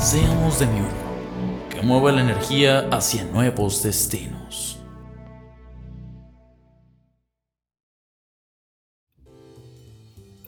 [0.00, 4.78] Seamos de mi uno, que mueva la energía hacia nuevos destinos.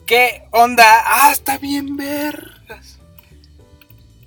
[0.05, 0.83] ¿Qué onda?
[1.05, 2.99] Ah, está bien vergas.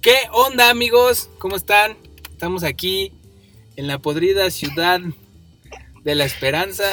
[0.01, 1.29] ¿Qué onda, amigos?
[1.39, 1.97] ¿Cómo están?
[2.31, 3.13] Estamos aquí
[3.77, 5.01] en la podrida ciudad
[6.05, 6.85] de la esperanza.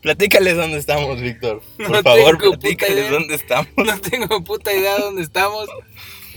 [0.00, 1.62] Platícales dónde estamos, Víctor.
[1.76, 3.10] Por No favor, platícales idea.
[3.10, 3.68] dónde estamos.
[3.76, 5.66] No tengo puta idea dónde estamos,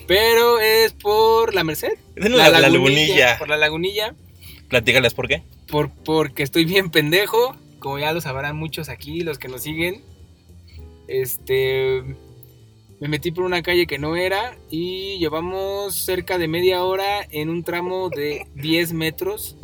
[0.07, 1.97] pero es por la Merced.
[2.15, 3.37] Es la, la lagunilla.
[3.37, 4.15] Por la lagunilla.
[4.69, 5.43] Platícales por qué.
[5.67, 10.01] Por, porque estoy bien pendejo, como ya lo sabrán muchos aquí, los que nos siguen.
[11.07, 12.03] Este.
[12.99, 17.49] Me metí por una calle que no era y llevamos cerca de media hora en
[17.49, 19.55] un tramo de 10 metros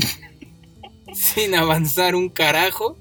[1.15, 2.97] sin avanzar un carajo.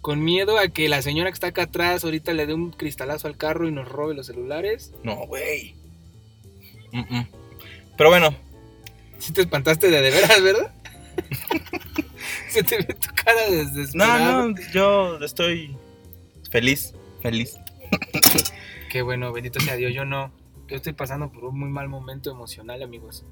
[0.00, 3.26] Con miedo a que la señora que está acá atrás ahorita le dé un cristalazo
[3.26, 4.92] al carro y nos robe los celulares.
[5.02, 5.79] No, güey.
[6.92, 7.26] Mm, mm.
[7.96, 8.34] Pero bueno,
[9.18, 10.74] Si te espantaste de de veras, ¿verdad?
[12.48, 15.76] Se te ve tu cara de no, no, yo estoy
[16.50, 17.58] feliz, feliz.
[18.90, 20.32] Qué bueno, bendito sea Dios, yo no.
[20.66, 23.24] Yo estoy pasando por un muy mal momento emocional, amigos.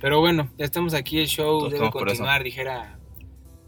[0.00, 2.98] Pero bueno, ya estamos aquí, el show Todos debe continuar, dijera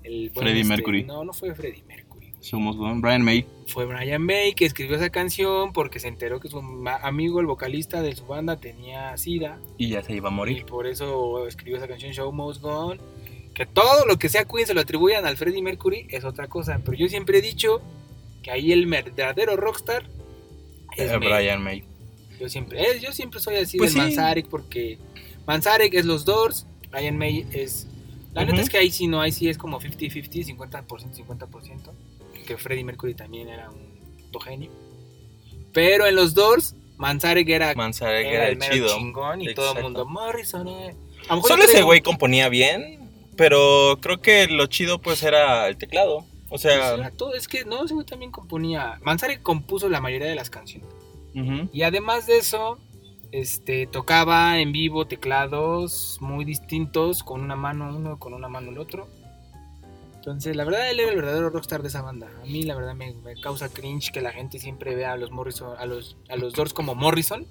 [0.03, 1.05] el buen Freddie Mercury.
[1.05, 2.12] No, no fue Freddie Mercury.
[2.43, 3.47] Somos Brian May.
[3.69, 6.59] Fue Brian May que escribió esa canción porque se enteró que su
[7.03, 9.59] amigo, el vocalista de su banda, tenía sida.
[9.79, 10.67] Y ya se iba a Y morir.
[10.67, 13.01] por eso escribió esa canción Show Must Go On.
[13.55, 16.81] Que todo lo que sea Queen se lo atribuyan al Freddie Mercury es otra cosa.
[16.85, 17.81] Pero yo siempre he dicho
[18.43, 20.05] que ahí el verdadero rockstar
[20.97, 21.29] es Eh, May.
[21.29, 21.85] Brian May.
[22.41, 24.05] Yo siempre, eh, yo siempre soy así Pues de sí.
[24.07, 24.99] Manzarek porque
[25.47, 27.87] Manzarek es los Doors, Brian May es...
[28.35, 31.91] La neta es que ahí sí no, ahí sí es como 50-50, 50%, 50%.
[32.53, 34.71] Que Freddie Mercury también era un puto genio.
[35.73, 38.89] Pero en los Doors, Manzarek era, Manzarek era era el mero chido.
[38.89, 40.95] chingón y todo el mundo, Morrison, eh".
[41.29, 45.67] A lo mejor Solo ese güey componía bien, pero creo que lo chido pues era
[45.67, 46.27] el teclado.
[46.51, 48.99] O sea, todo, es que no, ese güey también componía.
[49.03, 50.91] Manzarek compuso la mayoría de las canciones.
[51.35, 51.71] ujú.
[51.73, 52.79] Y además de eso,
[53.31, 58.77] este, tocaba en vivo teclados muy distintos, con una mano uno, con una mano el
[58.77, 59.09] otro.
[60.23, 62.31] Entonces, la verdad, él era el verdadero rockstar de esa banda.
[62.41, 65.33] A mí, la verdad, me, me causa cringe que la gente siempre vea a los
[65.33, 67.45] Morrison, a los, a los Doors como Morrison.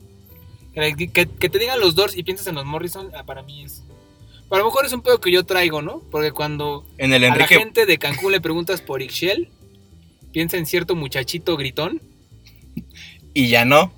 [0.73, 3.63] Que, que- que te digan los Doors y piensas en los Morrison, ah, para mí
[3.65, 3.83] es...
[4.49, 6.01] A lo mejor es un pedo que yo traigo, ¿no?
[6.11, 9.49] Porque cuando en el a la gente de Cancún le preguntas por Ixchel,
[10.31, 12.01] piensa en cierto muchachito gritón.
[13.33, 13.91] y ya no.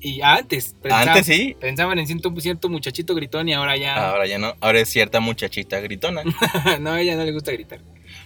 [0.00, 4.10] Y antes, Antes sí, pensaban en cierto, cierto muchachito gritón y ahora ya.
[4.10, 4.54] ahora ya no.
[4.60, 6.22] Ahora es cierta muchachita gritona.
[6.80, 7.80] no, a ella no le gusta gritar.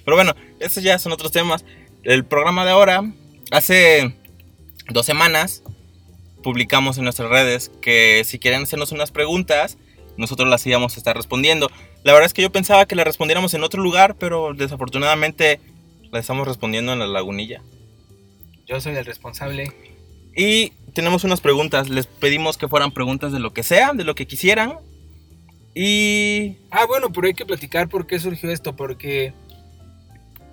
[0.07, 1.67] Pero bueno, esos ya son otros temas.
[2.05, 3.03] El programa de ahora,
[3.51, 4.17] hace
[4.89, 5.65] dos semanas,
[6.45, 9.79] publicamos en nuestras redes que si quieren hacernos unas preguntas,
[10.17, 11.69] nosotros las íbamos a estar respondiendo.
[12.05, 15.59] La verdad es que yo pensaba que las respondiéramos en otro lugar, pero desafortunadamente
[16.13, 17.63] las estamos respondiendo en la lagunilla.
[18.65, 19.73] Yo soy el responsable.
[20.37, 21.89] Y tenemos unas preguntas.
[21.89, 24.79] Les pedimos que fueran preguntas de lo que sea, de lo que quisieran.
[25.75, 28.77] Y Ah, bueno, pero hay que platicar por qué surgió esto.
[28.77, 29.33] Porque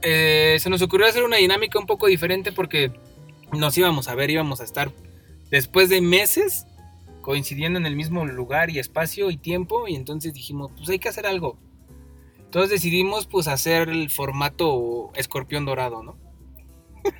[0.03, 2.91] eh, se nos ocurrió hacer una dinámica un poco diferente porque
[3.51, 4.91] nos íbamos a ver, íbamos a estar
[5.49, 6.65] después de meses
[7.21, 9.87] coincidiendo en el mismo lugar y espacio y tiempo.
[9.87, 11.57] Y entonces dijimos, pues hay que hacer algo.
[12.39, 16.15] Entonces decidimos pues hacer el formato escorpión dorado, ¿no?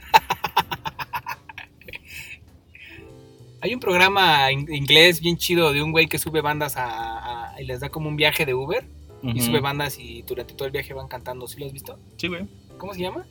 [3.62, 7.62] Hay un programa in- inglés bien chido de un güey que sube bandas a, a-
[7.62, 8.84] y les da como un viaje de Uber
[9.26, 11.48] y sube bandas y durante todo el viaje van cantando.
[11.48, 11.98] ¿Sí lo has visto?
[12.18, 12.46] Sí, güey.
[12.84, 13.26] ¿Cómo se llama?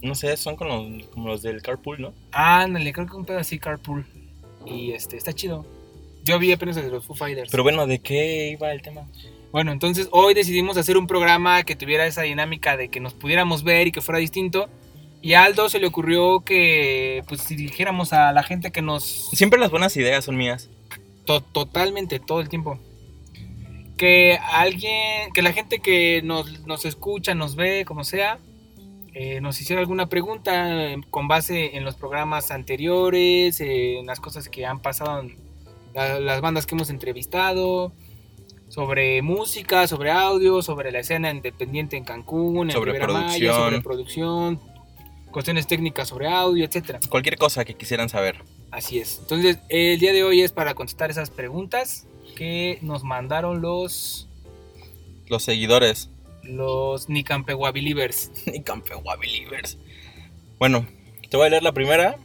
[0.00, 2.14] No sé, son con los- como los del carpool, ¿no?
[2.32, 4.06] Ah, ándale, creo que un pedo así, Carpool.
[4.64, 5.66] Y este, está chido.
[6.24, 7.50] Yo vi apenas de los Foo Fighters.
[7.50, 9.02] Pero bueno, ¿de qué iba el tema?
[9.52, 13.62] Bueno, entonces hoy decidimos hacer un programa que tuviera esa dinámica de que nos pudiéramos
[13.62, 14.70] ver y que fuera distinto.
[15.20, 19.02] Y a Aldo se le ocurrió que, pues, si dijéramos a la gente que nos
[19.34, 20.70] Siempre las buenas ideas son mías.
[21.26, 22.78] To- totalmente, todo el tiempo.
[23.96, 28.38] Que alguien, que la gente que nos, nos escucha, nos ve, como sea,
[29.14, 34.20] eh, nos hiciera alguna pregunta eh, con base en los programas anteriores, eh, en las
[34.20, 35.36] cosas que han pasado en,
[35.94, 37.92] la- las bandas que hemos entrevistado,
[38.68, 43.54] sobre música, sobre audio, sobre la escena independiente en Cancún, en Sobre Maya, producción.
[43.54, 44.60] sobre producción,
[45.30, 47.00] cuestiones técnicas sobre audio, etcétera.
[47.08, 48.42] Cualquier cosa que quisieran saber.
[48.70, 49.20] Así es.
[49.22, 52.06] Entonces, el día de hoy es para contestar esas preguntas
[52.36, 54.28] que nos mandaron los
[55.26, 56.08] Los seguidores.
[56.44, 58.30] los Nicampegua Believers.
[58.46, 59.76] Ni Campegua Believers.
[60.60, 60.86] Bueno,
[61.28, 62.16] te voy a leer la primera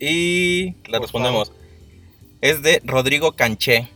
[0.00, 1.52] y la Por respondemos.
[2.40, 3.88] Es de Rodrigo Canché.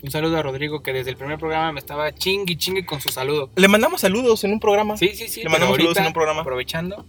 [0.00, 3.08] Un saludo a Rodrigo que desde el primer programa me estaba chingui chingue con su
[3.08, 3.50] saludo.
[3.56, 4.96] Le mandamos saludos en un programa.
[4.96, 5.42] Sí, sí, sí.
[5.42, 6.42] Le mandamos saludos en un programa.
[6.42, 7.04] Aprovechando.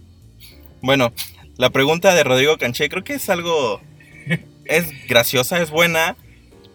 [0.80, 1.12] Bueno,
[1.56, 3.80] la pregunta de Rodrigo Canché creo que es algo...
[4.64, 6.16] Es graciosa, es buena.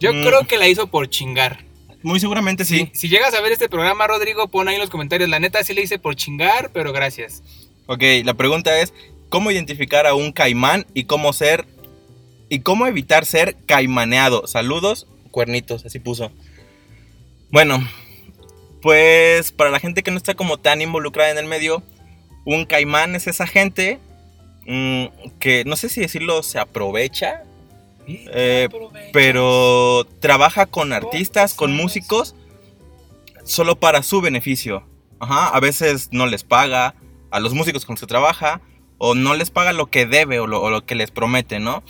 [0.05, 0.23] Yo Mm.
[0.25, 1.65] creo que la hizo por chingar.
[2.03, 2.89] Muy seguramente sí.
[2.93, 5.27] Si llegas a ver este programa, Rodrigo, pon ahí en los comentarios.
[5.29, 7.41] La neta sí le hice por chingar, pero gracias.
[7.87, 8.93] Ok, la pregunta es,
[9.29, 11.65] ¿cómo identificar a un caimán y cómo ser...
[12.49, 14.45] y cómo evitar ser caimaneado?
[14.45, 16.31] Saludos, cuernitos, así puso.
[17.49, 17.79] Bueno,
[18.81, 21.81] pues para la gente que no está como tan involucrada en el medio,
[22.45, 23.99] un caimán es esa gente
[24.67, 25.05] mm,
[25.39, 27.43] que no sé si decirlo se aprovecha,
[28.07, 28.69] Eh,
[29.13, 32.35] pero trabaja con artistas, con músicos,
[33.43, 34.83] solo para su beneficio.
[35.19, 36.95] Ajá, a veces no les paga
[37.31, 38.61] a los músicos con los que trabaja,
[38.97, 41.83] o no les paga lo que debe o lo, que les promete, ¿no?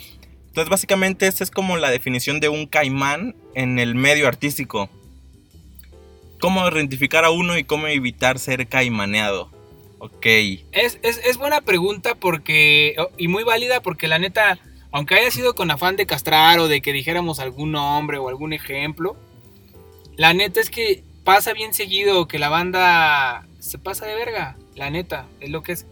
[0.48, 4.88] Entonces, básicamente, esta es como la definición de un caimán en el medio artístico.
[6.40, 9.50] Cómo identificar a uno y cómo evitar ser caimaneado.
[9.98, 10.26] Ok.
[10.72, 12.96] Es, es, es buena pregunta porque.
[13.18, 14.58] Y muy válida porque la neta.
[14.96, 18.54] Aunque haya sido con afán de castrar o de que dijéramos algún nombre o algún
[18.54, 19.14] ejemplo.
[20.16, 24.56] La neta es que pasa bien seguido que la banda se pasa de verga.
[24.74, 25.86] La neta, es lo que es.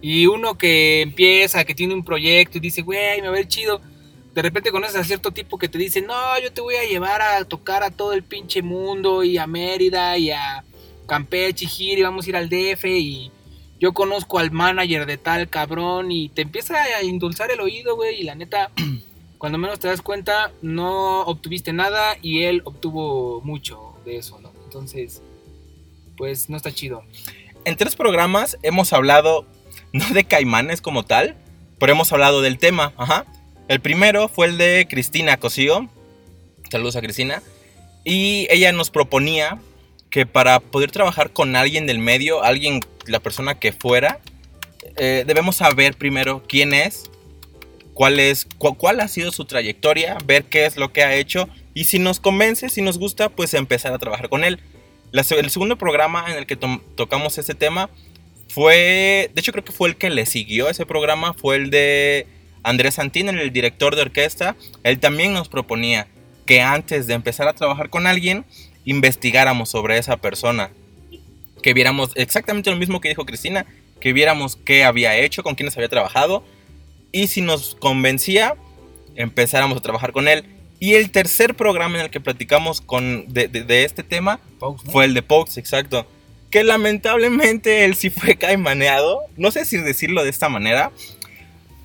[0.00, 3.48] Y uno que empieza, que tiene un proyecto y dice, güey, me va a ver
[3.48, 3.80] chido.
[4.34, 7.22] De repente conoces a cierto tipo que te dice, no, yo te voy a llevar
[7.22, 10.62] a tocar a todo el pinche mundo y a Mérida y a
[11.08, 13.32] Campeche y Giri, vamos a ir al DF y
[13.84, 18.18] yo conozco al manager de tal cabrón y te empieza a indulzar el oído, güey,
[18.18, 18.70] y la neta,
[19.36, 24.54] cuando menos te das cuenta, no obtuviste nada y él obtuvo mucho de eso, ¿no?
[24.64, 25.20] Entonces,
[26.16, 27.02] pues no está chido.
[27.66, 29.46] En tres programas hemos hablado,
[29.92, 31.36] no de caimanes como tal,
[31.78, 32.94] pero hemos hablado del tema.
[32.96, 33.26] Ajá.
[33.68, 35.90] El primero fue el de Cristina Cosío.
[36.70, 37.42] Saludos a Cristina.
[38.02, 39.58] Y ella nos proponía
[40.14, 44.20] que para poder trabajar con alguien del medio, alguien, la persona que fuera,
[44.96, 47.10] eh, debemos saber primero quién es,
[47.94, 51.48] cuál es, cu- cuál ha sido su trayectoria, ver qué es lo que ha hecho
[51.74, 54.60] y si nos convence, si nos gusta, pues empezar a trabajar con él.
[55.12, 57.90] El segundo programa en el que tocamos este tema
[58.48, 62.28] fue, de hecho creo que fue el que le siguió ese programa, fue el de
[62.62, 64.54] Andrés Santín, el director de orquesta.
[64.84, 66.06] Él también nos proponía
[66.46, 68.44] que antes de empezar a trabajar con alguien,
[68.84, 70.70] investigáramos sobre esa persona.
[71.62, 73.64] Que viéramos exactamente lo mismo que dijo Cristina,
[74.00, 76.44] que viéramos qué había hecho, con quiénes había trabajado.
[77.12, 78.54] Y si nos convencía,
[79.16, 80.44] empezáramos a trabajar con él.
[80.80, 84.40] Y el tercer programa en el que platicamos con, de, de- de este tema
[84.90, 86.06] fue el de Pox, exacto.
[86.50, 89.20] Que lamentablemente él sí fue caimaneado.
[89.36, 90.90] No sé si decirlo de esta manera.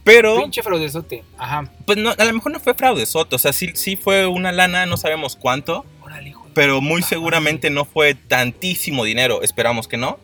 [0.04, 1.24] Pero, Pinche fraudezote.
[1.38, 1.72] Ajá.
[1.86, 3.36] pues no, a lo mejor no fue fraude, Soto.
[3.36, 5.86] O sea, sí, sí fue una lana, no sabemos cuánto.
[6.54, 9.42] Pero muy seguramente no fue tantísimo dinero.
[9.42, 10.20] Esperamos que no.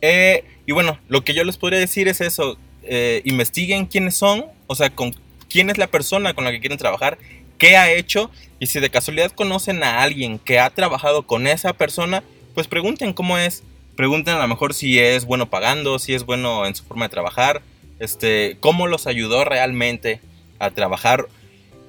[0.00, 2.58] Eh, y bueno, lo que yo les podría decir es eso.
[2.86, 4.44] eh, investiguen quiénes son.
[4.66, 5.14] O sea, con
[5.48, 7.18] quién es la persona con la que quieren trabajar.
[7.58, 8.30] Qué ha hecho.
[8.58, 12.22] Y si de casualidad conocen a alguien que ha trabajado con esa persona,
[12.54, 13.62] pues pregunten cómo es.
[13.96, 17.10] Pregunten a lo mejor si es bueno pagando, si es bueno en su forma de
[17.10, 17.62] trabajar.
[18.00, 20.20] Este, cómo los ayudó realmente
[20.58, 21.26] a trabajar.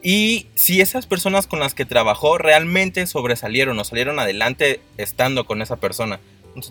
[0.08, 5.64] Y si esas personas con las que trabajó realmente sobresalieron o salieron adelante estando con
[5.64, 6.20] esa persona.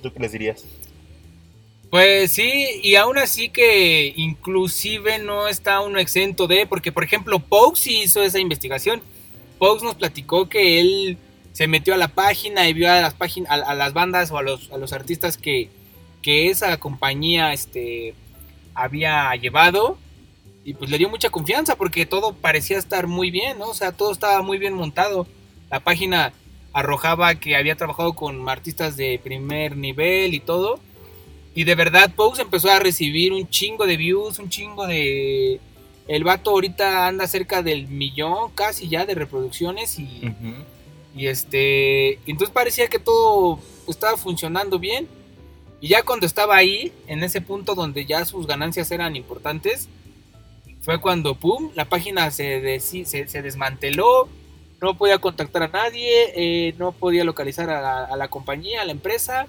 [0.01, 0.65] Tú qué les dirías.
[1.91, 7.41] Pues sí, y aún así que inclusive no está uno exento de, porque por ejemplo
[7.41, 9.03] Paux sí hizo esa investigación.
[9.59, 11.19] Paux nos platicó que él
[11.53, 14.39] se metió a la página y vio a las páginas, a, a las bandas o
[14.39, 15.71] a los, a los artistas que,
[16.23, 18.15] que esa compañía este,
[18.75, 19.99] había llevado.
[20.65, 23.69] Y pues le dio mucha confianza porque todo parecía estar muy bien, ¿no?
[23.69, 25.27] O sea, todo estaba muy bien montado.
[25.71, 26.33] La página
[26.73, 30.81] arrojaba que había trabajado con artistas de primer nivel y todo.
[31.55, 35.61] Y de verdad, Pose empezó a recibir un chingo de views, un chingo de.
[36.09, 40.55] El vato ahorita anda cerca del millón casi ya de reproducciones y, Ujú.
[41.17, 42.15] y este.
[42.27, 45.07] entonces parecía que todo estaba funcionando bien.
[45.81, 49.89] Y ya cuando estaba ahí, en ese punto donde ya sus ganancias eran importantes,
[50.85, 54.29] fue cuando, pum, la página se, desi- se, se desmanteló,
[54.83, 59.47] no podía contactar a nadie, eh, no podía localizar a la, compañía, a la empresa,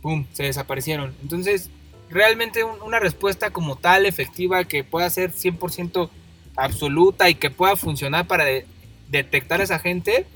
[0.00, 0.26] ¡pum!
[0.32, 1.14] Se desaparecieron.
[1.22, 1.70] Entonces,
[2.10, 6.10] realmente un- una respuesta como tal, efectiva, que pueda ser 100%
[6.56, 8.66] absoluta y que pueda funcionar para de-
[9.10, 10.26] detectar a esa gente,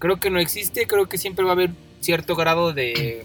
[0.00, 3.24] creo que no existe, creo que siempre va a haber cierto grado de,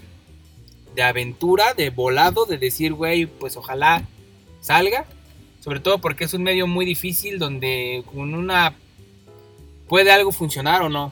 [0.94, 4.04] de aventura, de volado, de decir, güey, pues ojalá
[4.60, 5.06] salga,
[5.64, 8.74] sobre todo porque es un medio muy difícil donde con una
[9.88, 11.10] puede algo funcionar o no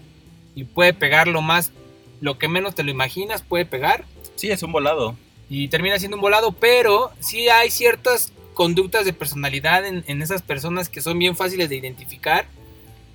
[0.55, 1.73] y puede pegar lo más
[2.21, 4.05] lo que menos te lo imaginas puede pegar
[4.37, 5.17] Sí, es un volado.
[5.49, 10.43] y termina siendo un volado, pero sí hay ciertas conductas de personalidad en, en esas
[10.43, 12.47] personas que son bien fáciles de identificar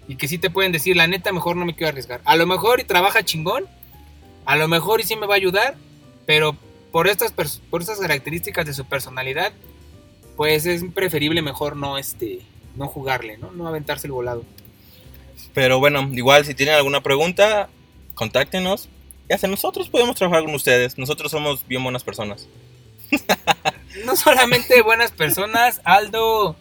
[0.07, 2.21] y que sí te pueden decir, la neta, mejor no me quiero arriesgar.
[2.23, 3.65] A lo mejor y trabaja chingón,
[4.45, 5.75] a lo mejor y sí me va a ayudar,
[6.25, 6.55] pero
[6.91, 9.51] por estas, por estas características de su personalidad,
[10.37, 12.39] pues es preferible mejor no, este,
[12.75, 13.51] no jugarle, ¿no?
[13.51, 14.45] No aventarse el volado.
[15.53, 17.67] Pero bueno, igual si tienen alguna pregunta,
[18.13, 18.87] contáctenos.
[19.27, 20.97] Y hasta nosotros podemos trabajar con ustedes.
[20.97, 22.47] Nosotros somos bien buenas personas.
[24.05, 26.55] no solamente buenas personas, Aldo,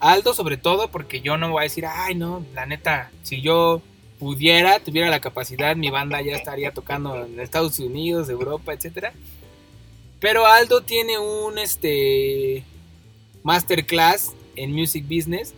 [0.00, 3.80] Aldo sobre todo, porque yo no voy a decir, ay no, la neta, si yo
[4.18, 9.12] pudiera, tuviera la capacidad, mi banda ya estaría tocando en Estados Unidos, Europa, etcétera.
[10.20, 12.64] Pero Aldo tiene un este
[13.44, 15.54] masterclass en music business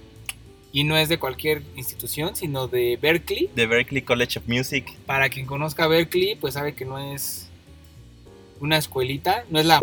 [0.73, 3.49] y no es de cualquier institución, sino de Berkeley.
[3.55, 4.93] De Berkeley College of Music.
[5.07, 7.49] Para quien conozca Berkeley, pues sabe que no es
[8.61, 9.81] una escuelita, no es la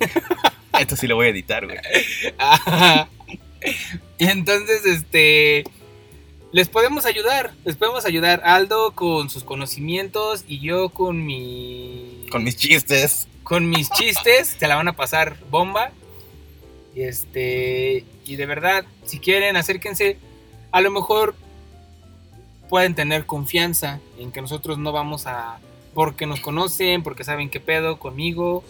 [0.78, 1.78] Esto sí lo voy a editar, güey.
[4.18, 5.64] Entonces, este,
[6.52, 12.44] les podemos ayudar, les podemos ayudar Aldo con sus conocimientos y yo con mi, Con
[12.44, 13.28] mis chistes.
[13.42, 15.92] con mis chistes, se la van a pasar bomba.
[16.94, 20.18] Y este, y de verdad, si quieren, acérquense.
[20.72, 21.34] A lo mejor
[22.68, 25.58] pueden tener confianza en que nosotros no vamos a,
[25.94, 28.62] porque nos conocen, porque saben qué pedo conmigo,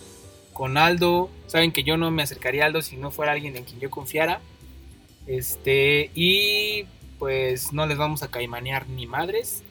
[0.53, 3.65] con Aldo, saben que yo no me acercaría a Aldo si no fuera alguien en
[3.65, 4.41] quien yo confiara.
[5.27, 6.87] Este, y
[7.19, 9.63] pues no les vamos a caimanear ni madres.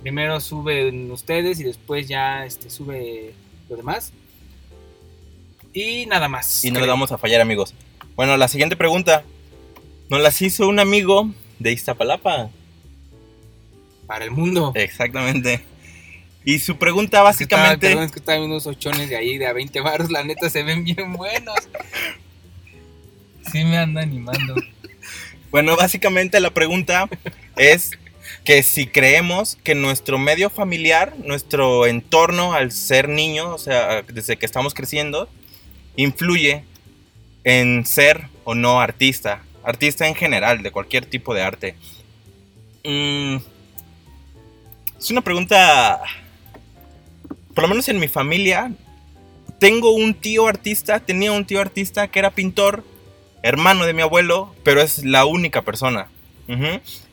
[0.00, 3.34] Primero suben ustedes y después ya este, sube
[3.68, 4.12] lo demás.
[5.72, 6.64] Y nada más.
[6.64, 7.74] Y no le vamos a fallar, amigos.
[8.16, 9.24] Bueno, la siguiente pregunta.
[10.08, 12.50] Nos las hizo un amigo de Iztapalapa.
[14.06, 14.72] Para el mundo.
[14.74, 15.62] Exactamente.
[16.44, 17.88] Y su pregunta Estaba- básicamente...
[17.88, 20.10] perdón, es que estaban unos ochones de ahí de a 20 baros.
[20.10, 21.54] La neta se ven bien buenos.
[23.52, 24.54] Sí me anda animando.
[25.50, 27.08] Bueno, básicamente la pregunta
[27.56, 27.90] es
[28.44, 34.36] que si creemos que nuestro medio familiar, nuestro entorno al ser niño, o sea, desde
[34.36, 35.28] que estamos creciendo,
[35.96, 36.64] influye
[37.44, 39.42] en ser o no artista.
[39.62, 41.74] Artista en general, de cualquier tipo de arte.
[42.84, 43.36] Mm,
[44.98, 46.00] es una pregunta...
[47.54, 48.72] Por lo menos en mi familia,
[49.58, 52.84] tengo un tío artista, tenía un tío artista que era pintor,
[53.42, 56.08] hermano de mi abuelo, pero es la única persona.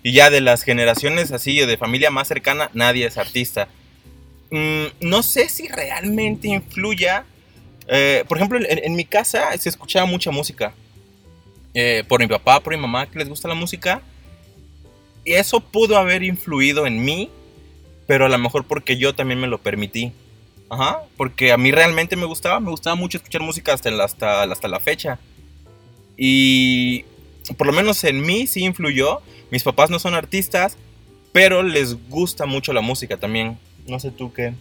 [0.01, 3.67] Y ya de las generaciones así, o de familia más cercana, nadie es artista.
[4.49, 7.25] Mm, no sé si realmente influya.
[7.87, 10.73] Eh, por ejemplo, en, mi casa se escuchaba mucha música.
[11.73, 14.01] Eh, por mi papá, por mi mamá, que les gusta la música.
[15.23, 17.29] Y eso pudo haber influido en mí,
[18.07, 20.11] pero a lo mejor porque yo también me lo permití.
[20.69, 24.67] Ajá, porque a mí realmente me gustaba, me gustaba mucho escuchar música hasta hasta, hasta
[24.67, 25.19] la fecha.
[26.17, 27.05] Y
[27.57, 29.21] por lo menos en mí sí influyó.
[29.49, 30.77] Mis papás no son artistas,
[31.31, 33.57] pero les gusta mucho la música también.
[33.87, 34.53] No sé tú qué,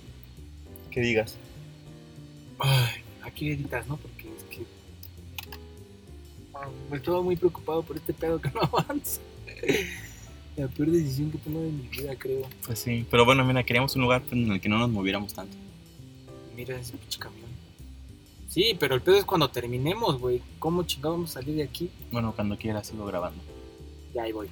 [0.93, 1.37] qué digas.
[2.59, 3.03] Ay,
[3.37, 3.99] aquí editas, ¿no?
[3.99, 4.65] Porque es que.
[6.55, 9.21] Ah, Me estoy muy preocupado por este pedo que no avanza.
[10.57, 12.49] La peor decisión que he tomado en mi vida, creo.
[12.65, 13.07] Pues sí.
[13.11, 15.55] Pero bueno, mira, queríamos un lugar en el que no nos moviéramos tanto.
[16.57, 17.45] Mira ese pinche camión.
[18.49, 20.41] Sí, pero el pedo es cuando terminemos, güey.
[20.59, 21.91] ¿Cómo chingados vamos a salir de aquí?
[22.11, 23.43] Bueno, cuando quieras sigo grabando.
[24.15, 24.49] Ya ahí voy.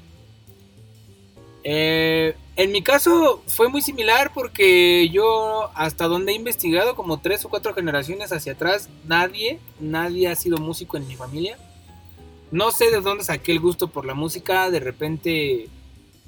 [1.66, 7.42] Eh, en mi caso fue muy similar porque yo hasta donde he investigado como tres
[7.46, 11.58] o cuatro generaciones hacia atrás nadie, nadie ha sido músico en mi familia.
[12.50, 15.68] No sé de dónde saqué el gusto por la música, de repente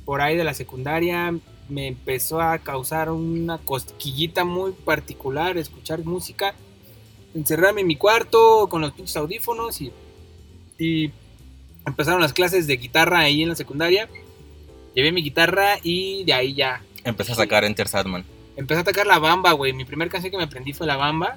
[0.04, 1.34] por ahí de la secundaria
[1.68, 6.54] me empezó a causar una cosquillita muy particular escuchar música,
[7.34, 9.92] encerrarme en mi cuarto con los pinches audífonos y,
[10.78, 11.12] y
[11.84, 14.08] empezaron las clases de guitarra ahí en la secundaria.
[14.96, 16.80] Llevé mi guitarra y de ahí ya.
[17.04, 18.24] Empecé a sacar Enter Sadman.
[18.56, 19.74] Empecé a tocar la bamba, güey.
[19.74, 21.36] Mi primera canción que me aprendí fue la bamba.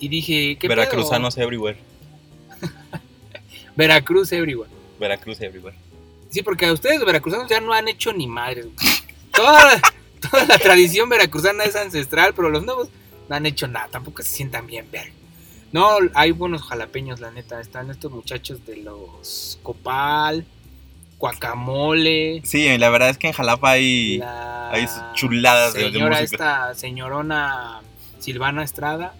[0.00, 0.80] Y dije, ¿qué pedo?
[0.80, 1.78] Veracruzanos everywhere.
[3.76, 4.70] Veracruz everywhere.
[4.98, 5.76] Veracruz everywhere.
[6.28, 8.64] Sí, porque a ustedes los veracruzanos ya no han hecho ni madres.
[8.64, 8.76] güey.
[9.32, 9.80] Toda,
[10.30, 12.88] toda la tradición veracruzana es ancestral, pero los nuevos
[13.28, 13.86] no han hecho nada.
[13.92, 15.12] Tampoco se sientan bien ver.
[15.70, 17.60] No, hay buenos jalapeños, la neta.
[17.60, 20.44] Están estos muchachos de los Copal,
[21.18, 22.40] Guacamole.
[22.44, 24.20] Sí, la verdad es que en Jalapa hay,
[24.70, 26.24] hay chuladas de, de señora música.
[26.24, 27.80] esta señorona
[28.20, 29.14] Silvana Estrada.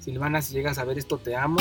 [0.00, 1.58] Silvana, si llegas a ver esto, te amo.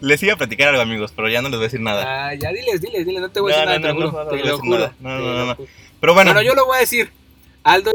[0.00, 2.28] Les iba a platicar algo, amigos, pero ya no les voy a decir nada.
[2.30, 4.92] Ah, ya diles, diles, diles, no te voy a decir nada, no, te lo juro.
[4.98, 5.56] No, no, no.
[6.00, 7.12] Pero bueno, Bueno, yo lo voy a decir.
[7.62, 7.92] Aldo.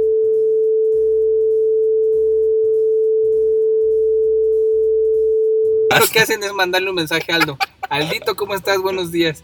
[5.99, 7.57] Lo que hacen es mandarle un mensaje a Aldo.
[7.89, 8.79] Aldito, ¿cómo estás?
[8.79, 9.43] Buenos días.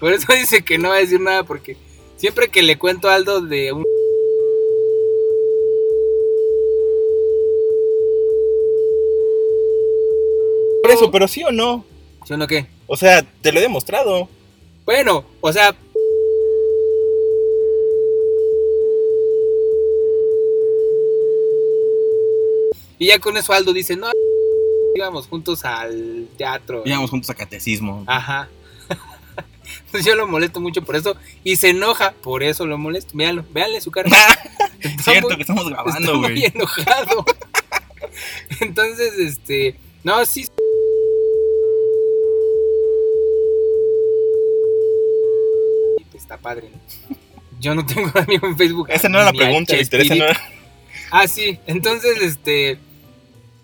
[0.00, 1.76] Por eso dice que no va a decir nada, porque
[2.16, 3.84] siempre que le cuento a Aldo de un.
[10.82, 11.84] por eso, pero sí o no.
[12.24, 12.66] ¿Sí o no qué?
[12.86, 14.28] O sea, te lo he demostrado.
[14.84, 15.74] Bueno, o sea.
[22.98, 24.10] Y ya con eso Aldo dice, no,
[25.00, 26.82] íbamos juntos al teatro.
[26.84, 28.04] Íbamos juntos a catecismo.
[28.06, 28.48] Ajá.
[29.86, 33.12] Entonces yo lo molesto mucho por eso y se enoja, por eso lo molesto.
[33.14, 34.10] Véanlo, véanle su cara.
[34.80, 36.44] Está Cierto muy- que estamos grabando, muy güey.
[36.46, 37.24] enojado.
[38.60, 40.46] Entonces, este, no, sí.
[46.14, 47.16] Está padre, ¿no?
[47.60, 48.88] Yo no tengo amigo en Facebook.
[48.90, 50.00] Esa no era la pregunta, Víctor.
[50.00, 50.40] Esa no era...
[51.10, 51.58] Ah, sí.
[51.66, 52.78] Entonces, este.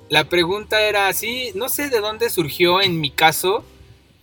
[0.09, 1.51] La pregunta era así.
[1.55, 3.65] No sé de dónde surgió en mi caso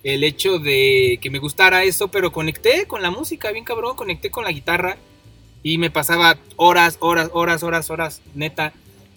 [0.04, 3.96] el hecho de que me gustara eso, pero conecté con la música, bien cabrón.
[3.96, 4.98] Conecté con la guitarra
[5.62, 8.74] y me pasaba horas, horas, horas, horas, horas, neta.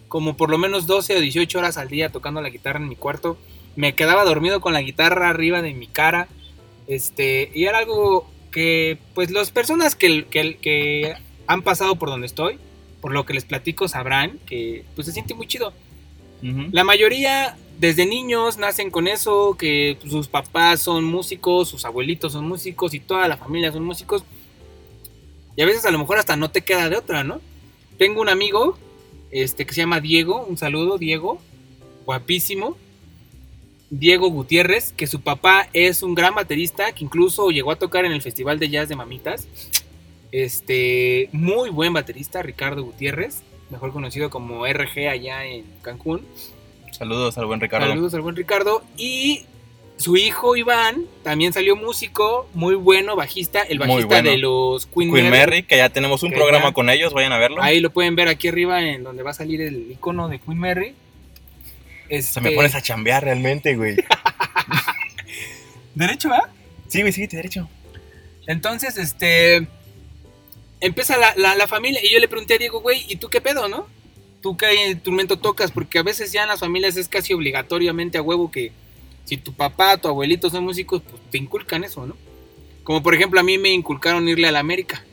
[0.08, 2.96] Como por lo menos 12 o 18 horas al día tocando la guitarra en mi
[2.96, 3.36] cuarto.
[3.76, 6.28] Me quedaba dormido con la guitarra arriba de mi cara.
[6.88, 11.14] Este, y era algo que, pues, las personas que, que, que
[11.46, 12.58] han pasado por donde estoy,
[13.00, 15.72] por lo que les platico, sabrán que, pues, se siente muy chido.
[16.42, 22.46] La mayoría, desde niños, nacen con eso, que sus papás son músicos, sus abuelitos son
[22.46, 24.22] músicos y toda la familia son músicos.
[25.56, 27.40] Y a veces a lo mejor hasta no te queda de otra, ¿no?
[27.98, 28.78] Tengo un amigo,
[29.30, 31.40] este, que se llama Diego, un saludo, Diego,
[32.04, 32.76] guapísimo.
[33.88, 38.12] Diego Gutiérrez, que su papá es un gran baterista, que incluso llegó a tocar en
[38.12, 39.46] el Festival de Jazz de Mamitas.
[40.32, 46.26] Este, muy buen baterista, Ricardo Gutiérrez, mejor conocido como RG allá en Cancún.
[46.92, 47.88] Saludos al buen Ricardo.
[47.88, 48.82] Saludos al buen Ricardo.
[48.96, 49.44] Y
[49.98, 54.30] su hijo Iván también salió músico, muy bueno, bajista, el bajista bueno.
[54.30, 55.38] de los Queen, Queen Mary.
[55.40, 57.62] Mary, que ya tenemos un programa ya- con ellos, vayan a verlo.
[57.62, 60.58] Ahí lo pueden ver aquí arriba en donde va a salir el icono de Queen
[60.58, 60.94] Mary.
[62.08, 63.96] Se me Este, pones a chambear realmente, güey.
[65.94, 66.48] ¿Derecho, va?
[66.88, 67.68] Sí, güey, sí, derecho.
[68.46, 69.66] Entonces, este.
[70.80, 72.04] Empieza la, la- familia.
[72.04, 73.86] Y yo le pregunté a Diego, güey, ¿y tú qué pedo, no?
[74.42, 75.70] ¿Tú qué instrumento tocas?
[75.70, 78.72] Porque a veces ya en las familias es casi obligatoriamente a huevo que
[79.24, 82.16] si tu papá, tu abuelito son músicos, pues te inculcan eso, ¿no?
[82.84, 85.04] Como por ejemplo, a mí me inculcaron irle a la América.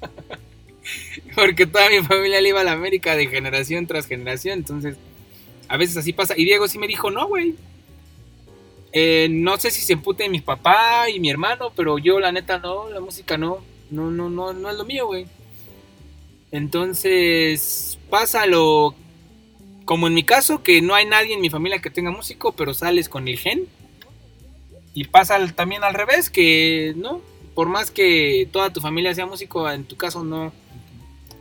[1.34, 4.58] Porque toda mi familia le iba a la América de generación tras generación.
[4.58, 4.96] Entonces,
[5.68, 6.34] a veces así pasa.
[6.36, 7.54] Y Diego sí me dijo, no, güey.
[8.92, 12.58] Eh, no sé si se emputen mi papá y mi hermano, pero yo la neta
[12.58, 13.58] no, la música no.
[13.90, 15.26] No, no, no, no es lo mío, güey.
[16.50, 18.94] Entonces, pasa lo
[19.86, 22.74] como en mi caso, que no hay nadie en mi familia que tenga músico, pero
[22.74, 23.66] sales con el gen.
[24.92, 27.22] Y pasa también al revés, que no,
[27.54, 30.52] por más que toda tu familia sea músico, en tu caso no,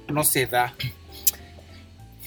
[0.07, 0.75] no se da.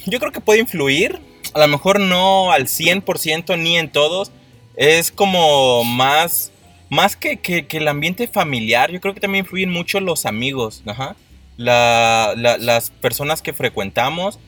[0.07, 1.21] Yo creo que puede influir.
[1.55, 4.33] A lo mejor no al 100% ni en todos.
[4.75, 6.51] Es como más.
[6.91, 8.91] Más que, que- el ambiente familiar.
[8.91, 10.83] Yo creo que también influyen mucho los amigos.
[10.87, 11.17] Ajá.
[11.57, 14.39] La- la- las personas que frecuentamos.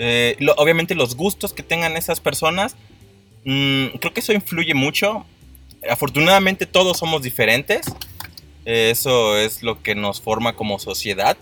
[0.00, 2.76] eh, obviamente los gustos que tengan esas personas.
[3.44, 5.24] mm, creo que eso influye mucho.
[5.90, 7.86] Afortunadamente todos somos diferentes.
[8.64, 11.36] Eso es lo que nos forma como sociedad.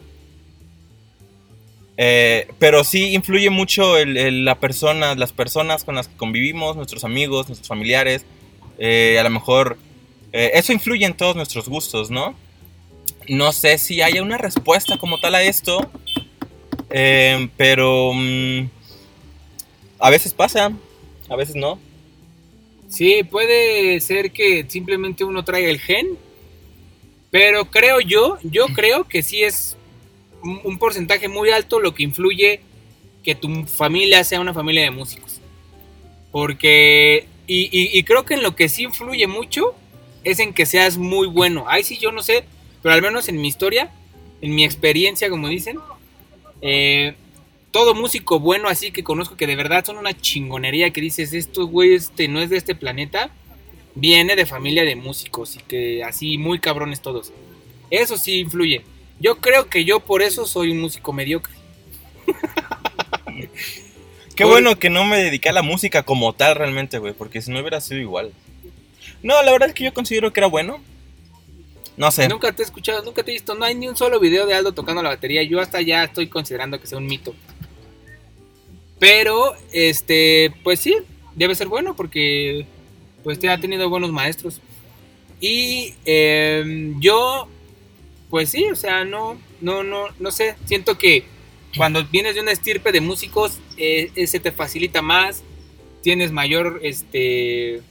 [1.98, 7.04] Eh, pero sí influye mucho el- la persona, las personas con las que convivimos, nuestros
[7.04, 8.24] amigos, nuestros familiares.
[8.78, 9.78] Eh, a lo mejor
[10.36, 12.34] eh, eso influye en todos nuestros gustos, ¿no?
[13.28, 15.78] No sé si haya una respuesta como tal a esto,
[16.90, 18.68] eh, pero mm,
[19.98, 20.72] a veces pasa,
[21.28, 21.78] a veces no.
[22.88, 26.06] Sí, puede ser que simplemente uno traiga el gen,
[27.30, 29.76] pero creo yo, yo creo que sí es
[30.42, 32.60] un un porcentaje muy alto lo que influye
[33.24, 35.40] que tu familia sea una familia de músicos.
[36.30, 39.74] Porque Y, y- y creo que en lo que sí influye mucho
[40.26, 41.66] es en que seas muy bueno.
[41.68, 42.44] Ahí sí yo no sé,
[42.82, 43.92] pero al menos en mi historia,
[44.40, 45.78] en mi experiencia, como dicen,
[46.62, 47.14] eh,
[47.70, 51.68] todo músico bueno así que conozco que de verdad son una chingonería que dices, esto
[51.68, 53.30] güey este no es de este planeta,
[53.94, 57.32] viene de familia de músicos y que así muy cabrones todos.
[57.90, 58.82] Eso sí influye.
[59.20, 61.54] Yo creo que yo por eso soy un músico mediocre.
[64.34, 67.52] Qué bueno que no me dediqué a la música como tal realmente, güey, porque si
[67.52, 68.32] no hubiera sido igual.
[69.22, 70.80] No, la verdad es que yo considero que era bueno.
[71.96, 72.28] No sé.
[72.28, 74.54] Nunca te he escuchado, nunca te he visto, no hay ni un solo video de
[74.54, 75.42] Aldo tocando la batería.
[75.42, 77.34] Yo hasta ya estoy considerando que sea un mito.
[78.98, 80.96] Pero, este, pues sí,
[81.34, 82.66] debe ser bueno porque
[83.22, 84.60] pues te ha tenido buenos maestros.
[85.40, 87.48] Y eh, yo,
[88.30, 90.54] pues sí, o sea, no, no, no, no sé.
[90.66, 91.24] Siento que
[91.76, 95.42] cuando vienes de una estirpe de músicos, eh, eh, se te facilita más,
[96.02, 97.82] tienes mayor, este,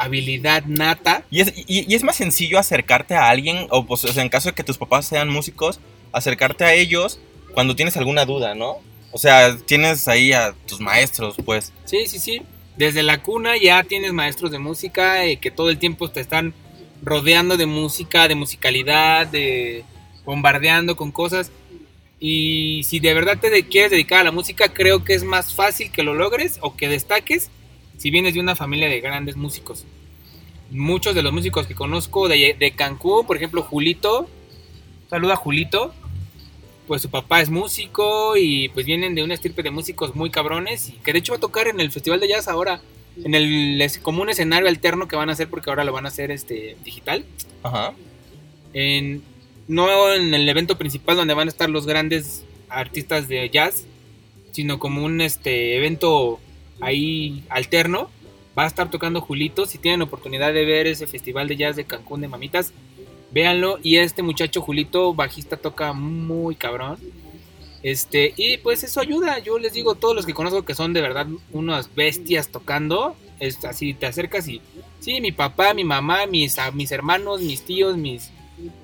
[0.00, 1.24] habilidad nata.
[1.30, 4.28] Y es, y, y es más sencillo acercarte a alguien, o pues o sea, en
[4.28, 5.78] caso de que tus papás sean músicos,
[6.12, 7.20] acercarte a ellos
[7.54, 8.78] cuando tienes alguna duda, ¿no?
[9.12, 11.72] O sea, tienes ahí a tus maestros, pues.
[11.84, 12.42] Sí, sí, sí.
[12.76, 16.54] Desde la cuna ya tienes maestros de música eh, que todo el tiempo te están
[17.02, 19.84] rodeando de música, de musicalidad, de
[20.24, 21.50] bombardeando con cosas.
[22.20, 25.54] Y si de verdad te de- quieres dedicar a la música, creo que es más
[25.54, 27.50] fácil que lo logres o que destaques
[28.00, 29.84] si vienes de una familia de grandes músicos.
[30.70, 34.26] Muchos de los músicos que conozco de, de Cancún, por ejemplo, Julito,
[35.10, 35.92] saluda a Julito,
[36.86, 40.88] pues su papá es músico y pues vienen de una estirpe de músicos muy cabrones
[40.88, 42.80] y que de hecho va a tocar en el Festival de Jazz ahora,
[43.22, 46.08] en el como un escenario alterno que van a hacer porque ahora lo van a
[46.08, 47.26] hacer este digital.
[47.62, 47.92] Ajá.
[48.72, 49.22] En,
[49.68, 53.84] no en el evento principal donde van a estar los grandes artistas de jazz,
[54.52, 56.40] sino como un este evento
[56.80, 58.10] ahí alterno.
[58.58, 59.66] Va a estar tocando Julito.
[59.66, 62.72] Si tienen oportunidad de ver ese festival de jazz de Cancún de Mamitas,
[63.30, 63.78] véanlo.
[63.82, 66.98] Y este muchacho Julito, bajista, toca muy cabrón.
[67.82, 69.38] Este, y pues eso ayuda.
[69.38, 73.64] Yo les digo, todos los que conozco que son de verdad unas bestias tocando, es
[73.64, 74.60] así, te acercas y
[75.00, 78.30] sí, mi papá, mi mamá, mis, mis hermanos, mis tíos, mis,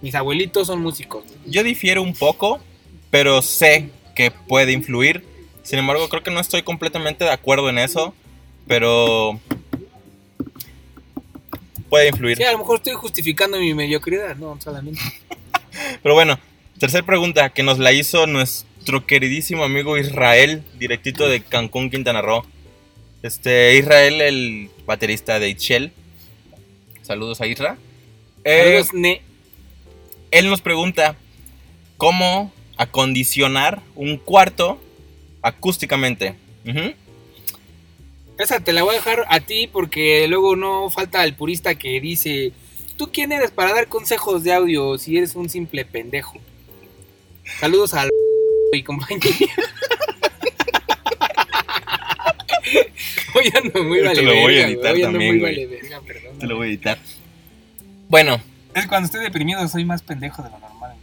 [0.00, 1.24] mis abuelitos son músicos.
[1.46, 2.59] Yo difiero un poco,
[3.11, 5.24] pero sé que puede influir.
[5.66, 8.14] Sin embargo, creo que no estoy completamente de acuerdo en eso,
[8.68, 9.40] pero
[11.88, 12.37] puede influir.
[12.37, 15.00] Sí, a lo mejor estoy justificando mi mediocridad, no solamente.
[16.05, 16.38] Pero bueno,
[16.79, 22.46] tercer pregunta que nos la hizo nuestro queridísimo amigo Israel, directito de Cancún, Quintana Roo.
[23.24, 25.92] Este, Israel, el baterista de Itchel.
[27.02, 27.76] Saludos a Isra.
[28.44, 29.22] Eh, Saludos, Ne.
[30.31, 31.16] él nos pregunta
[31.96, 34.81] cómo acondicionar un cuarto
[35.46, 36.35] acústicamente.
[38.37, 42.00] Esa te la voy a dejar a ti porque luego no falta el purista que
[42.00, 42.52] dice,
[42.96, 46.38] ¿tú quién eres para dar consejos de audio si eres un simple pendejo?
[47.61, 48.11] Saludos al
[48.72, 49.20] y compañía.
[53.35, 55.68] Hoy ando muy Te vale lo voy a editar también, muy güey.
[56.40, 56.98] Te lo voy a editar.
[58.09, 58.40] Bueno,
[58.74, 60.96] Es cuando estoy deprimido soy más pendejo de lo normal.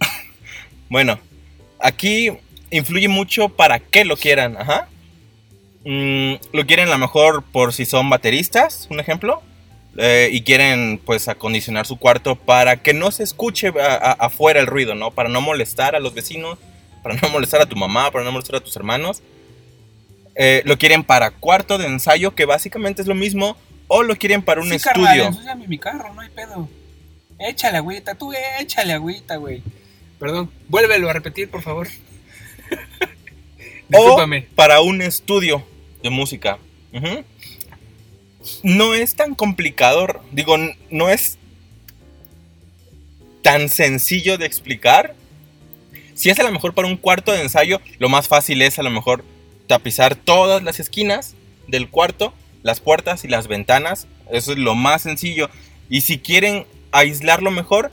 [0.88, 1.18] Bueno,
[1.80, 2.30] aquí
[2.70, 4.88] influye mucho para qué lo quieran, ajá.
[5.84, 9.40] Mm, lo quieren a lo mejor por si son bateristas, un ejemplo,
[9.98, 14.60] eh, y quieren pues acondicionar su cuarto para que no se escuche a- a- afuera
[14.60, 15.10] el ruido, ¿no?
[15.12, 16.58] Para no molestar a los vecinos,
[17.02, 19.22] para no molestar a tu mamá, para no molestar a tus hermanos.
[20.34, 23.56] Eh, lo quieren para cuarto de ensayo, que básicamente es lo mismo,
[23.88, 25.28] o lo quieren para un sí, carnal, estudio.
[25.28, 26.68] ensúciame mi carro, no hay pedo.
[27.38, 29.62] Échale agüita, tú échale agüita, güey.
[30.18, 31.86] Perdón, vuélvelo a repetir, por favor.
[33.94, 34.16] o
[34.54, 35.64] para un estudio
[36.02, 36.58] de música.
[38.62, 40.56] No es tan complicado, digo,
[40.90, 41.38] no es
[43.42, 45.14] tan sencillo de explicar.
[46.14, 48.82] Si es a lo mejor para un cuarto de ensayo, lo más fácil es a
[48.82, 49.24] lo mejor
[49.66, 51.34] tapizar todas las esquinas
[51.66, 54.06] del cuarto, las puertas y las ventanas.
[54.30, 55.50] Eso es lo más sencillo.
[55.88, 57.92] Y si quieren aislarlo mejor,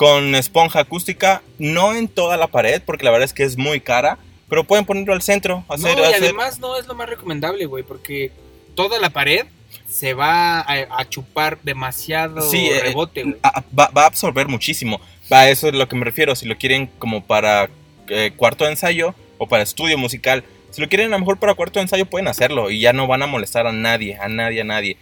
[0.00, 3.82] con esponja acústica, no en toda la pared, porque la verdad es que es muy
[3.82, 4.16] cara,
[4.48, 5.62] pero pueden ponerlo al centro.
[5.68, 8.32] Hacer, no, y hacer- además no es lo más recomendable, güey, porque
[8.74, 9.44] toda la pared
[9.86, 15.02] se va a, a chupar demasiado Sí, eh, rebote, a- va, va a absorber muchísimo.
[15.28, 16.34] A eso es lo que me refiero.
[16.34, 17.68] Si lo quieren como para
[18.08, 21.52] eh, cuarto de ensayo o para estudio musical, si lo quieren a lo mejor para
[21.52, 24.62] cuarto de ensayo pueden hacerlo y ya no van a molestar a nadie, a nadie,
[24.62, 24.96] a nadie.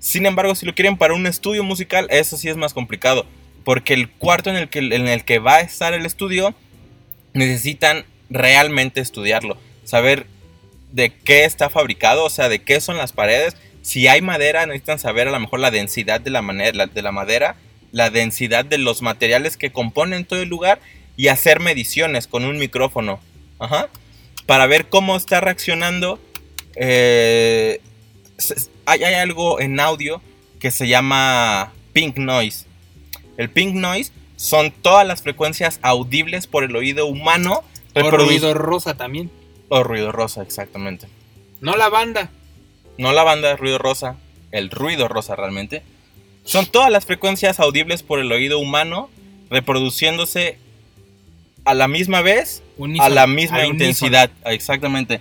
[0.00, 3.24] Sin embargo, si lo quieren para un estudio musical, eso sí es más complicado.
[3.64, 6.54] Porque el cuarto en el que, en el que va a estar el estudio,
[7.34, 9.56] necesitan realmente estudiarlo.
[9.84, 10.26] Saber
[10.92, 15.00] de qué está fabricado, o sea, de qué son las paredes, Si hay madera, necesitan
[15.00, 17.56] saber a lo mejor la densidad de la, manera, de la madera,
[17.90, 20.80] la densidad de los materiales que componen todo el lugar
[21.16, 23.18] y hacer mediciones con un micrófono.
[23.58, 23.88] Ajá.
[24.46, 26.20] Para ver cómo está reaccionando.
[26.76, 27.80] Eh,
[28.86, 30.22] hay, hay algo en audio
[30.60, 32.66] que se llama pink noise.
[33.36, 37.62] El pink noise son todas las frecuencias audibles por el oído humano.
[37.94, 39.30] O ruido rosa también.
[39.68, 41.06] O ruido rosa, exactamente.
[41.60, 42.30] No la banda.
[42.98, 44.16] No la banda, ruido rosa.
[44.50, 45.82] El ruido rosa realmente.
[46.44, 49.08] Son todas las frecuencias audibles por el oído humano
[49.48, 50.58] reproduciéndose
[51.64, 52.62] a la misma vez,
[52.98, 54.30] a la misma intensidad.
[54.44, 55.20] Exactamente.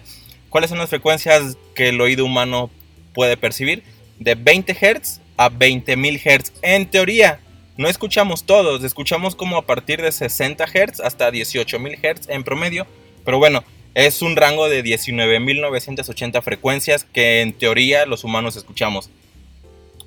[0.50, 2.70] ¿Cuáles son las frecuencias que el oído humano
[3.14, 3.84] puede percibir?
[4.20, 6.54] De 20 Hz a 20.000 Hz.
[6.62, 7.40] En teoría,
[7.78, 12.86] no escuchamos todos, escuchamos como a partir de 60 Hz hasta 18.000 Hz en promedio.
[13.24, 19.10] Pero bueno, es un rango de 19.980 frecuencias que en teoría los humanos escuchamos.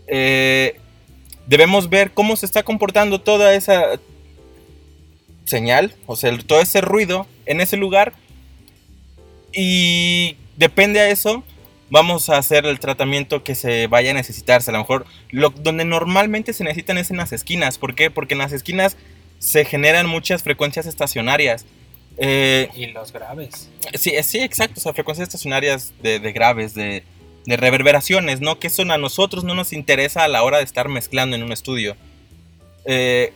[0.06, 0.78] Eh,
[1.46, 3.98] debemos ver cómo se está comportando toda esa
[5.44, 8.12] señal, o sea, todo ese ruido en ese lugar.
[9.52, 11.44] Y depende a eso,
[11.90, 14.70] vamos a hacer el tratamiento que se vaya a necesitarse.
[14.70, 17.78] A lo mejor lo, donde normalmente se necesitan es en las esquinas.
[17.78, 18.10] ¿Por qué?
[18.10, 18.96] Porque en las esquinas
[19.38, 21.66] se generan muchas frecuencias estacionarias.
[22.16, 23.68] Eh, y los graves.
[23.94, 24.74] Sí, sí, exacto.
[24.78, 27.04] O sea, frecuencias estacionarias de, graves, de,
[27.44, 28.58] de, reverberaciones, ¿no?
[28.58, 31.52] Que eso a nosotros no nos interesa a la hora de estar mezclando en un
[31.52, 31.96] estudio.
[32.86, 33.32] Eh,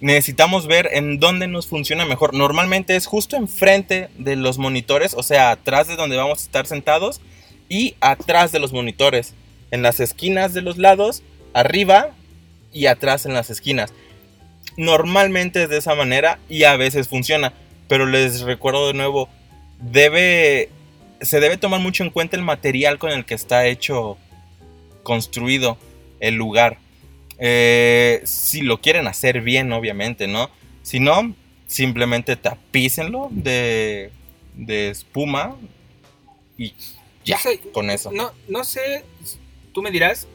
[0.00, 2.34] necesitamos ver en dónde nos funciona mejor.
[2.34, 6.66] Normalmente es justo enfrente de los monitores, o sea, atrás de donde vamos a estar
[6.66, 7.20] sentados
[7.68, 9.34] y atrás de los monitores,
[9.70, 11.22] en las esquinas de los lados,
[11.54, 12.10] arriba
[12.72, 13.92] y atrás en las esquinas.
[14.76, 17.52] Normalmente es de esa manera y a veces funciona,
[17.88, 19.28] pero les recuerdo de nuevo,
[19.78, 20.70] debe
[21.22, 24.18] se debe tomar mucho en cuenta el material con el que está hecho
[25.02, 25.78] construido
[26.20, 26.78] el lugar.
[27.38, 30.50] Eh, si lo quieren hacer bien, obviamente, ¿no?
[30.82, 31.34] Si no,
[31.66, 34.10] simplemente tapícenlo de,
[34.54, 35.56] de espuma
[36.58, 36.74] y
[37.24, 37.38] ya,
[37.72, 38.10] con eso.
[38.12, 39.04] No, no sé,
[39.72, 40.26] tú me dirás,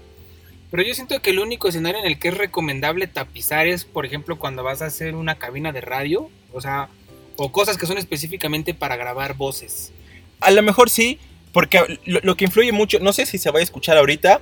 [0.72, 4.06] pero yo siento que el único escenario en el que es recomendable tapizar es, por
[4.06, 6.90] ejemplo, cuando vas a hacer una cabina de radio, o sea,
[7.38, 9.92] o cosas que son específicamente para grabar voces.
[10.40, 11.20] A lo mejor sí,
[11.54, 14.42] porque lo, que influye mucho, no sé si se va a escuchar ahorita.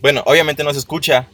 [0.00, 1.28] Bueno, obviamente no se escucha.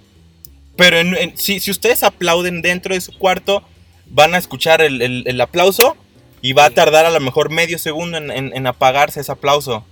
[0.76, 0.96] Pero
[1.34, 3.62] si, ustedes aplauden dentro de su cuarto,
[4.06, 5.96] van a escuchar el aplauso
[6.42, 9.84] y va a tardar a lo mejor medio segundo en, apagarse ese aplauso.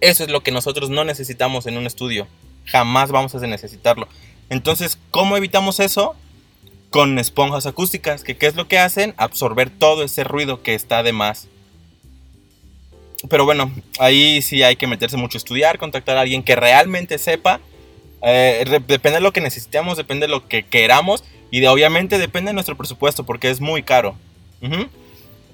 [0.00, 2.26] Eso es lo que nosotros no necesitamos en un estudio.
[2.66, 4.08] Jamás vamos a necesitarlo.
[4.50, 6.16] Entonces, ¿cómo evitamos eso?
[6.90, 9.14] Con esponjas acústicas, que qué es lo que hacen?
[9.16, 11.46] Absorber todo ese ruido que está de más.
[13.28, 17.18] Pero bueno, ahí sí hay que meterse mucho a estudiar, contactar a alguien que realmente
[17.18, 17.60] sepa.
[18.22, 22.50] Eh, depende de lo que necesitemos, depende de lo que queramos y de, obviamente depende
[22.50, 24.16] de nuestro presupuesto porque es muy caro.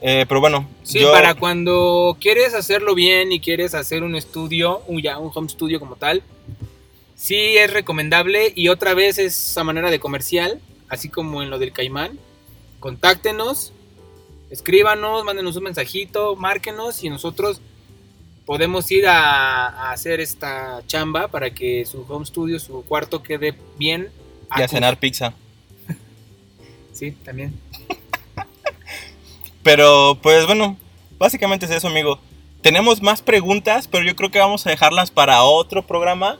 [0.07, 0.69] Eh, pero bueno.
[0.83, 5.49] Sí, para cuando quieres hacerlo bien y quieres hacer un estudio, un, ya, un home
[5.49, 6.23] studio como tal,
[7.17, 11.59] sí es recomendable y otra vez es a manera de comercial, así como en lo
[11.59, 12.19] del Caimán.
[12.81, 13.73] Contáctenos,
[14.51, 17.62] escríbanos, mándenos un mensajito, márquenos y nosotros
[18.45, 23.55] podemos ir a, a, hacer esta chamba para que su home studio, su cuarto quede
[23.79, 24.11] bien.
[24.55, 25.33] Y a cenar pizza.
[26.93, 27.59] sí, también.
[29.64, 30.77] Pero pues bueno,
[31.18, 32.20] básicamente es eso, amigo.
[32.62, 36.38] Tenemos más preguntas, pero yo creo que vamos a dejarlas para otro programa.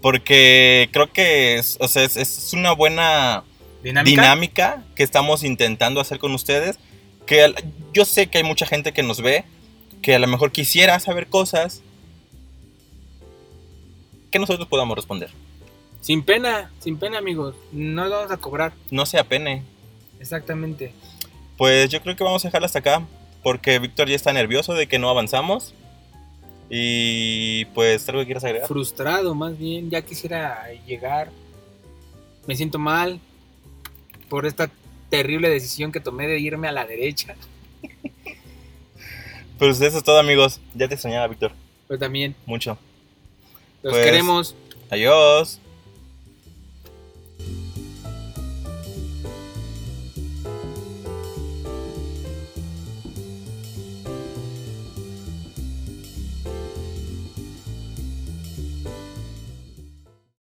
[0.00, 3.44] Porque creo que es, es, una buena
[3.82, 4.82] ¿Dinámica?
[4.94, 6.78] que estamos intentando hacer con ustedes.
[7.26, 7.54] Que
[7.92, 9.44] yo sé que hay mucha gente que nos ve,
[10.02, 11.82] que a lo mejor quisiera saber cosas
[14.30, 15.30] que nosotros podamos responder.
[16.02, 17.54] Sin pena, sin pena, amigos.
[17.72, 18.74] No vamos a cobrar.
[18.90, 19.62] No se apene.
[20.20, 20.92] Exactamente.
[21.56, 23.06] Pues yo creo que vamos a dejarla hasta acá.
[23.42, 25.74] Porque Víctor ya está nervioso de que no avanzamos.
[26.70, 28.66] Y pues, ¿algo que quieras agregar?
[28.66, 29.90] Frustrado, más bien.
[29.90, 31.30] Ya quisiera llegar.
[32.46, 33.20] Me siento mal
[34.28, 34.70] por esta
[35.10, 37.36] terrible decisión que tomé de irme a la derecha.
[39.58, 40.60] pues eso es todo, amigos.
[40.74, 41.52] Ya te soñaba, Víctor.
[41.86, 42.34] Pues también.
[42.46, 42.78] Mucho.
[43.82, 44.56] Los queremos.
[44.90, 45.60] Adiós.